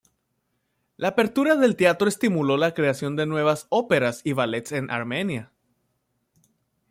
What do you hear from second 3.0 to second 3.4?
de